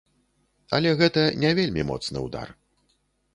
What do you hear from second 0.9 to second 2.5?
гэта не вельмі моцны ўдар.